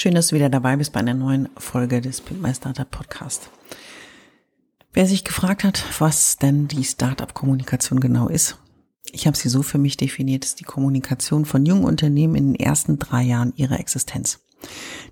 [0.00, 3.50] Schön, dass du wieder dabei bist bei einer neuen Folge des Pimp My Startup Podcast.
[4.94, 8.56] Wer sich gefragt hat, was denn die Startup-Kommunikation genau ist,
[9.12, 12.54] ich habe sie so für mich definiert, ist die Kommunikation von jungen Unternehmen in den
[12.54, 14.40] ersten drei Jahren ihrer Existenz.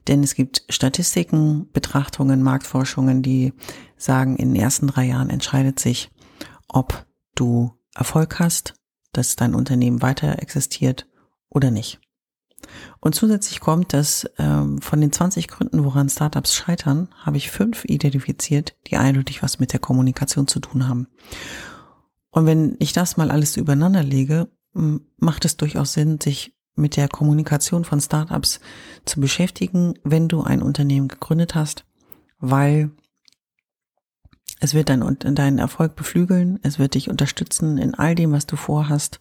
[0.07, 3.53] Denn es gibt Statistiken, Betrachtungen, Marktforschungen, die
[3.99, 6.11] sagen, in den ersten drei Jahren entscheidet sich,
[6.67, 8.73] ob du Erfolg hast,
[9.13, 11.07] dass dein Unternehmen weiter existiert
[11.51, 12.01] oder nicht.
[13.01, 17.85] Und zusätzlich kommt, dass ähm, von den 20 Gründen, woran Startups scheitern, habe ich fünf
[17.85, 21.09] identifiziert, die eindeutig was mit der Kommunikation zu tun haben.
[22.31, 27.09] Und wenn ich das mal alles übereinander lege, macht es durchaus Sinn, sich mit der
[27.09, 28.61] Kommunikation von Startups
[29.05, 31.85] zu beschäftigen, wenn du ein Unternehmen gegründet hast,
[32.39, 32.91] weil
[34.61, 38.57] es wird dein, deinen Erfolg beflügeln, es wird dich unterstützen in all dem, was du
[38.57, 39.21] vorhast.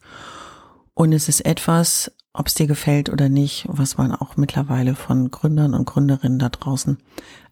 [0.94, 5.30] Und es ist etwas, ob es dir gefällt oder nicht, was man auch mittlerweile von
[5.30, 6.98] Gründern und Gründerinnen da draußen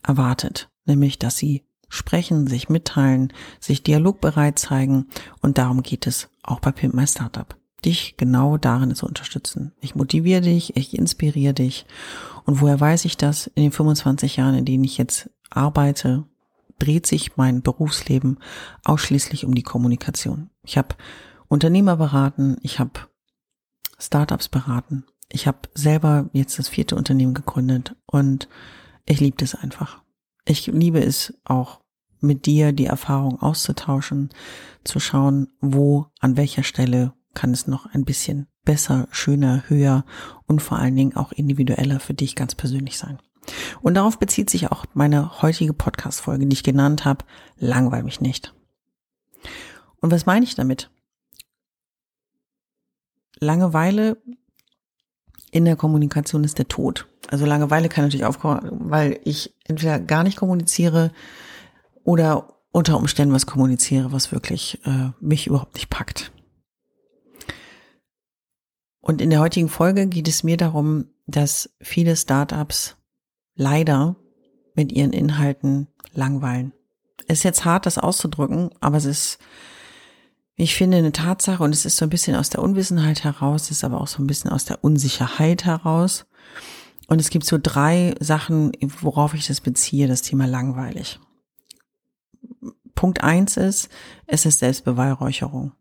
[0.02, 5.06] erwartet, nämlich dass sie sprechen, sich mitteilen, sich dialogbereit zeigen
[5.40, 7.56] und darum geht es auch bei Pimp My Startup.
[7.84, 9.72] Dich genau darin zu unterstützen.
[9.80, 11.86] Ich motiviere dich, ich inspiriere dich
[12.44, 13.46] und woher weiß ich das?
[13.48, 16.24] In den 25 Jahren, in denen ich jetzt arbeite,
[16.78, 18.38] dreht sich mein Berufsleben
[18.84, 20.50] ausschließlich um die Kommunikation.
[20.62, 20.96] Ich habe
[21.48, 23.00] Unternehmer beraten, ich habe
[23.98, 28.48] Startups beraten, ich habe selber jetzt das vierte Unternehmen gegründet und
[29.06, 30.02] ich liebe das einfach.
[30.44, 31.80] Ich liebe es auch
[32.20, 34.30] mit dir die Erfahrung auszutauschen,
[34.84, 40.04] zu schauen, wo, an welcher Stelle kann es noch ein bisschen besser, schöner, höher
[40.46, 43.18] und vor allen Dingen auch individueller für dich ganz persönlich sein.
[43.82, 47.24] Und darauf bezieht sich auch meine heutige Podcast-Folge, die ich genannt habe,
[47.58, 48.54] langweil mich nicht.
[50.00, 50.90] Und was meine ich damit?
[53.38, 54.16] Langeweile
[55.50, 57.06] in der Kommunikation ist der Tod.
[57.28, 61.12] Also Langeweile kann natürlich aufkommen, weil ich entweder gar nicht kommuniziere
[62.04, 66.32] oder unter Umständen was kommuniziere, was wirklich äh, mich überhaupt nicht packt.
[69.00, 72.96] Und in der heutigen Folge geht es mir darum, dass viele Startups
[73.54, 74.16] leider
[74.74, 76.72] mit ihren Inhalten langweilen.
[77.28, 79.38] Es ist jetzt hart, das auszudrücken, aber es ist
[80.56, 83.72] ich finde eine Tatsache und es ist so ein bisschen aus der Unwissenheit heraus, es
[83.72, 86.26] ist aber auch so ein bisschen aus der Unsicherheit heraus.
[87.08, 91.20] Und es gibt so drei Sachen, worauf ich das beziehe, das Thema langweilig.
[92.94, 93.90] Punkt eins ist,
[94.26, 95.72] es ist Selbstbeweihräucherung.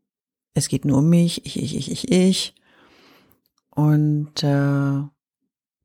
[0.53, 2.55] Es geht nur um mich, ich, ich, ich, ich, ich.
[3.69, 5.01] Und äh,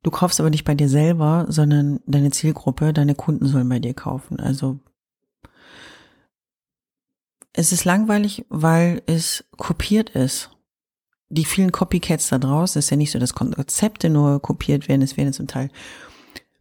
[0.03, 3.95] du kaufst aber nicht bei dir selber, sondern deine Zielgruppe, deine Kunden sollen bei dir
[3.95, 4.41] kaufen.
[4.41, 4.81] Also
[7.53, 10.51] es ist langweilig, weil es kopiert ist.
[11.29, 15.17] Die vielen Copycats da draußen ist ja nicht so, dass Konzepte nur kopiert werden, es
[15.17, 15.71] werden zum Teil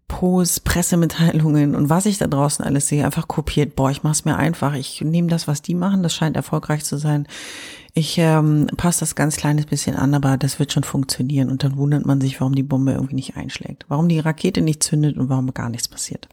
[0.10, 3.76] Posts, Pressemitteilungen und was ich da draußen alles sehe, einfach kopiert.
[3.76, 4.74] Boah, ich mach's mir einfach.
[4.74, 7.28] Ich nehme das, was die machen, das scheint erfolgreich zu sein.
[7.94, 11.50] Ich ähm, passe das ganz kleines bisschen an, aber das wird schon funktionieren.
[11.50, 14.84] Und dann wundert man sich, warum die Bombe irgendwie nicht einschlägt, warum die Rakete nicht
[14.84, 16.28] zündet und warum gar nichts passiert.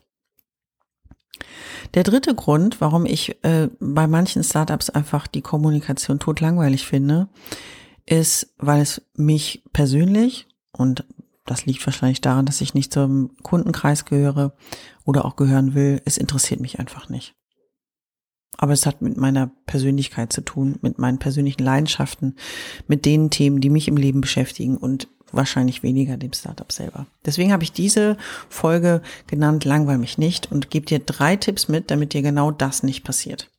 [1.94, 7.28] Der dritte Grund, warum ich äh, bei manchen Startups einfach die Kommunikation totlangweilig finde,
[8.06, 11.04] ist, weil es mich persönlich und
[11.44, 14.54] das liegt wahrscheinlich daran, dass ich nicht zum Kundenkreis gehöre
[15.04, 16.02] oder auch gehören will.
[16.04, 17.34] Es interessiert mich einfach nicht.
[18.58, 22.36] Aber es hat mit meiner Persönlichkeit zu tun, mit meinen persönlichen Leidenschaften,
[22.88, 27.06] mit den Themen, die mich im Leben beschäftigen und wahrscheinlich weniger dem Startup selber.
[27.24, 28.16] Deswegen habe ich diese
[28.48, 32.82] Folge genannt, langweil mich nicht und gebe dir drei Tipps mit, damit dir genau das
[32.82, 33.50] nicht passiert.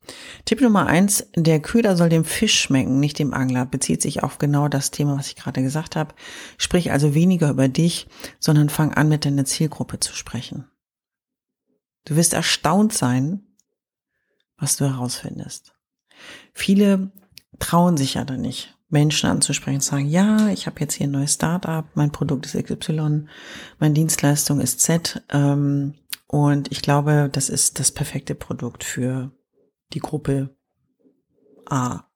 [0.45, 4.37] Tipp Nummer eins, der Köder soll dem Fisch schmecken, nicht dem Angler, bezieht sich auf
[4.37, 6.15] genau das Thema, was ich gerade gesagt habe.
[6.57, 8.07] Sprich also weniger über dich,
[8.39, 10.65] sondern fang an, mit deiner Zielgruppe zu sprechen.
[12.05, 13.41] Du wirst erstaunt sein,
[14.57, 15.73] was du herausfindest.
[16.53, 17.11] Viele
[17.59, 21.11] trauen sich ja da nicht Menschen anzusprechen, zu sagen, ja, ich habe jetzt hier ein
[21.11, 23.25] neues Startup, mein Produkt ist XY,
[23.79, 25.95] meine Dienstleistung ist Z ähm,
[26.27, 29.31] und ich glaube, das ist das perfekte Produkt für
[29.93, 30.55] die Gruppe
[31.65, 32.06] A.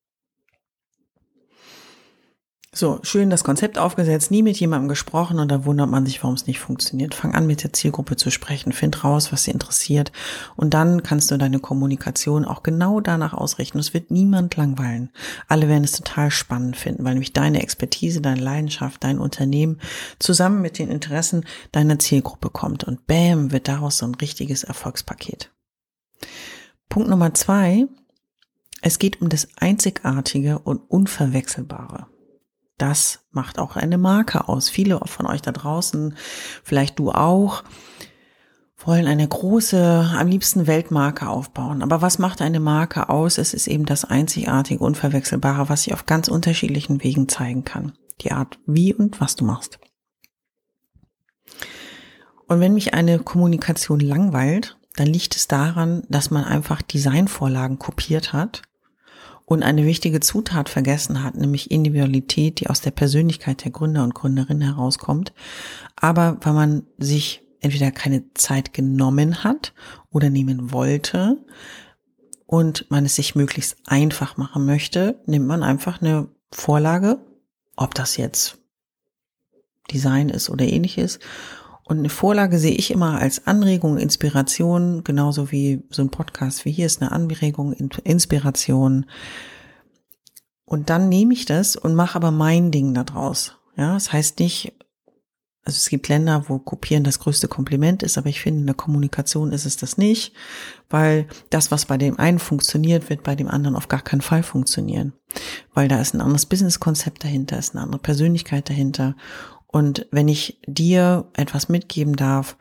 [2.73, 6.35] So, schön das Konzept aufgesetzt, nie mit jemandem gesprochen und da wundert man sich, warum
[6.35, 7.13] es nicht funktioniert.
[7.13, 10.13] Fang an, mit der Zielgruppe zu sprechen, find raus, was sie interessiert
[10.55, 13.77] und dann kannst du deine Kommunikation auch genau danach ausrichten.
[13.77, 15.09] Es wird niemand langweilen.
[15.49, 19.81] Alle werden es total spannend finden, weil nämlich deine Expertise, deine Leidenschaft, dein Unternehmen
[20.17, 25.51] zusammen mit den Interessen deiner Zielgruppe kommt und bam, wird daraus so ein richtiges Erfolgspaket.
[26.87, 27.85] Punkt Nummer zwei.
[28.81, 32.07] Es geht um das Einzigartige und Unverwechselbare
[32.77, 34.69] das macht auch eine Marke aus.
[34.69, 36.15] Viele von euch da draußen,
[36.63, 37.63] vielleicht du auch,
[38.77, 41.83] wollen eine große, am liebsten Weltmarke aufbauen.
[41.83, 43.37] Aber was macht eine Marke aus?
[43.37, 47.93] Es ist eben das einzigartige, unverwechselbare, was sich auf ganz unterschiedlichen Wegen zeigen kann.
[48.21, 49.79] Die Art, wie und was du machst.
[52.47, 58.33] Und wenn mich eine Kommunikation langweilt, dann liegt es daran, dass man einfach Designvorlagen kopiert
[58.33, 58.63] hat
[59.51, 64.15] und eine wichtige Zutat vergessen hat, nämlich Individualität, die aus der Persönlichkeit der Gründer und
[64.15, 65.33] Gründerinnen herauskommt.
[65.97, 69.73] Aber weil man sich entweder keine Zeit genommen hat
[70.09, 71.35] oder nehmen wollte
[72.45, 77.19] und man es sich möglichst einfach machen möchte, nimmt man einfach eine Vorlage,
[77.75, 78.57] ob das jetzt
[79.91, 81.19] Design ist oder ähnliches
[81.91, 86.71] und eine Vorlage sehe ich immer als Anregung, Inspiration, genauso wie so ein Podcast wie
[86.71, 89.07] hier ist eine Anregung, Inspiration.
[90.63, 93.57] Und dann nehme ich das und mache aber mein Ding daraus.
[93.75, 94.71] Ja, das heißt nicht,
[95.65, 98.75] also es gibt Länder, wo Kopieren das größte Kompliment ist, aber ich finde, in der
[98.75, 100.33] Kommunikation ist es das nicht,
[100.89, 104.43] weil das, was bei dem einen funktioniert, wird bei dem anderen auf gar keinen Fall
[104.43, 105.11] funktionieren.
[105.73, 109.17] Weil da ist ein anderes Businesskonzept dahinter, ist eine andere Persönlichkeit dahinter.
[109.71, 112.57] Und wenn ich dir etwas mitgeben darf,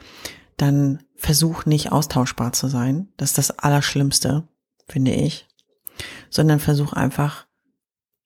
[0.57, 3.09] dann versuch nicht austauschbar zu sein.
[3.17, 4.49] Das ist das Allerschlimmste,
[4.87, 5.49] finde ich.
[6.31, 7.47] Sondern versuch einfach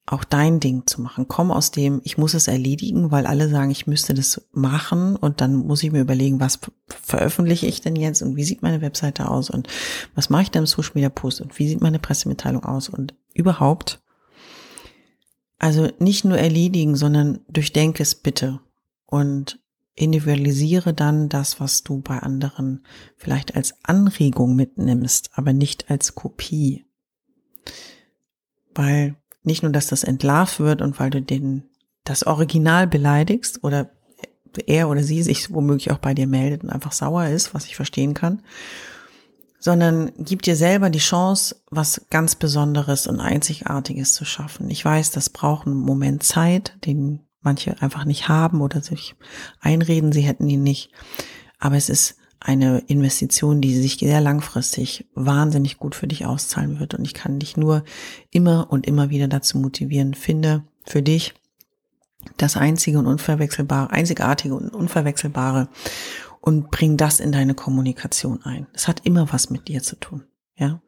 [0.06, 1.28] auch dein Ding zu machen.
[1.28, 5.40] Komm aus dem, ich muss es erledigen, weil alle sagen, ich müsste das machen und
[5.40, 9.31] dann muss ich mir überlegen, was veröffentliche ich denn jetzt und wie sieht meine Webseite
[9.31, 9.66] aus und
[10.14, 13.14] was mache ich denn im Social Media Post und wie sieht meine Pressemitteilung aus und
[13.32, 14.02] überhaupt.
[15.58, 18.60] Also nicht nur erledigen, sondern durchdenke es bitte
[19.06, 19.61] und
[19.95, 22.85] individualisiere dann das, was du bei anderen
[23.17, 26.85] vielleicht als Anregung mitnimmst, aber nicht als Kopie.
[28.75, 31.65] Weil nicht nur, dass das entlarvt wird und weil du den,
[32.03, 33.91] das Original beleidigst oder
[34.67, 37.77] er oder sie sich womöglich auch bei dir meldet und einfach sauer ist, was ich
[37.77, 38.43] verstehen kann,
[39.59, 44.71] sondern gib dir selber die Chance, was ganz Besonderes und Einzigartiges zu schaffen.
[44.71, 49.14] Ich weiß, das braucht einen Moment Zeit, den manche einfach nicht haben oder sich
[49.61, 50.91] einreden, sie hätten ihn nicht.
[51.58, 56.94] Aber es ist eine Investition, die sich sehr langfristig wahnsinnig gut für dich auszahlen wird.
[56.94, 57.85] Und ich kann dich nur
[58.31, 61.35] immer und immer wieder dazu motivieren, finde für dich
[62.37, 65.69] das einzige und unverwechselbare, einzigartige und unverwechselbare
[66.41, 68.67] und bring das in deine Kommunikation ein.
[68.75, 70.25] Es hat immer was mit dir zu tun.
[70.56, 70.82] Ja,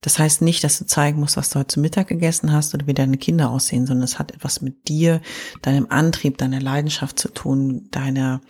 [0.00, 2.86] das heißt nicht, dass du zeigen musst, was du heute zu Mittag gegessen hast oder
[2.86, 5.20] wie deine Kinder aussehen, sondern es hat etwas mit dir,
[5.62, 8.40] deinem Antrieb, deiner Leidenschaft zu tun, deiner,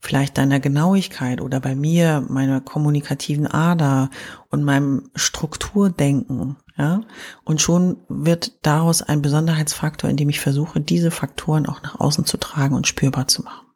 [0.00, 4.10] vielleicht deiner Genauigkeit oder bei mir meiner kommunikativen Ader
[4.50, 7.02] und meinem Strukturdenken, ja.
[7.44, 12.36] Und schon wird daraus ein Besonderheitsfaktor, indem ich versuche, diese Faktoren auch nach außen zu
[12.38, 13.66] tragen und spürbar zu machen.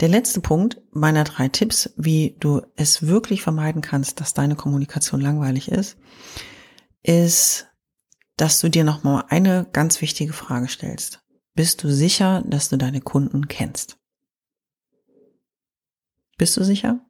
[0.00, 5.20] Der letzte Punkt meiner drei Tipps, wie du es wirklich vermeiden kannst, dass deine Kommunikation
[5.20, 5.96] langweilig ist,
[7.02, 7.66] ist,
[8.36, 11.24] dass du dir nochmal eine ganz wichtige Frage stellst.
[11.54, 13.98] Bist du sicher, dass du deine Kunden kennst?
[16.36, 17.00] Bist du sicher?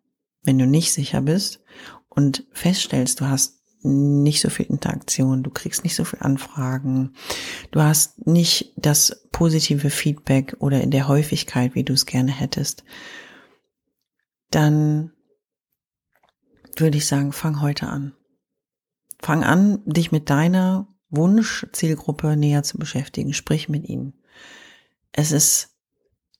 [0.42, 1.60] Wenn du nicht sicher bist
[2.08, 7.14] und feststellst, du hast nicht so viel Interaktion, du kriegst nicht so viel Anfragen,
[7.70, 12.84] du hast nicht das positive Feedback oder in der Häufigkeit, wie du es gerne hättest,
[14.50, 15.12] dann
[16.76, 18.14] würde ich sagen, fang heute an.
[19.20, 23.32] Fang an, dich mit deiner Wunschzielgruppe näher zu beschäftigen.
[23.32, 24.14] Sprich mit ihnen.
[25.12, 25.76] Es ist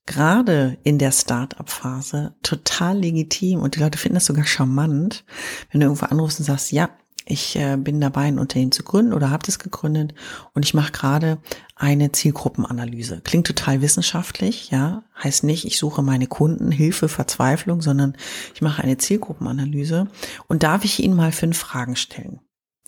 [0.07, 5.25] gerade in der Start-up-Phase total legitim und die Leute finden das sogar charmant,
[5.71, 6.91] wenn du irgendwo anrufst und sagst, ja,
[7.29, 10.15] ich äh, bin dabei, ein Unternehmen zu gründen oder habe das gegründet
[10.55, 11.39] und ich mache gerade
[11.77, 13.21] eine Zielgruppenanalyse.
[13.23, 15.05] Klingt total wissenschaftlich, ja.
[15.23, 18.17] Heißt nicht, ich suche meine Kunden, Hilfe, Verzweiflung, sondern
[18.55, 20.09] ich mache eine Zielgruppenanalyse
[20.47, 22.41] und darf ich Ihnen mal fünf Fragen stellen.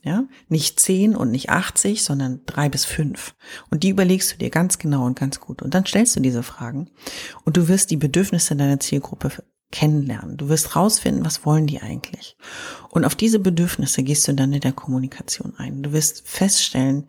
[0.02, 3.35] Ja, nicht 10 und nicht 80, sondern drei bis fünf.
[3.70, 5.61] Und die überlegst du dir ganz genau und ganz gut.
[5.61, 6.88] Und dann stellst du diese Fragen
[7.44, 9.30] und du wirst die Bedürfnisse deiner Zielgruppe
[9.70, 10.36] kennenlernen.
[10.36, 12.36] Du wirst rausfinden, was wollen die eigentlich.
[12.88, 15.82] Und auf diese Bedürfnisse gehst du dann in der Kommunikation ein.
[15.82, 17.08] Du wirst feststellen,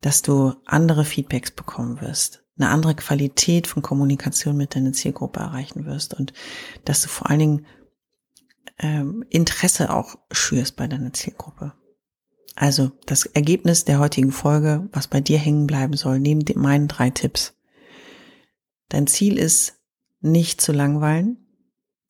[0.00, 5.86] dass du andere Feedbacks bekommen wirst, eine andere Qualität von Kommunikation mit deiner Zielgruppe erreichen
[5.86, 6.32] wirst und
[6.84, 7.66] dass du vor allen Dingen
[8.78, 11.72] ähm, Interesse auch schürst bei deiner Zielgruppe.
[12.54, 17.10] Also das Ergebnis der heutigen Folge, was bei dir hängen bleiben soll, neben meinen drei
[17.10, 17.54] Tipps.
[18.88, 19.74] Dein Ziel ist,
[20.20, 21.47] nicht zu langweilen,